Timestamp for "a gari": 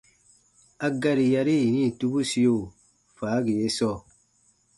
0.87-1.25